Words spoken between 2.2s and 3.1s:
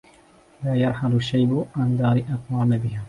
أقام بها